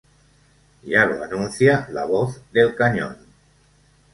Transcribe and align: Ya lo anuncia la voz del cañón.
Ya 0.81 1.05
lo 1.05 1.21
anuncia 1.23 1.87
la 1.91 2.05
voz 2.05 2.41
del 2.51 2.73
cañón. 2.73 3.17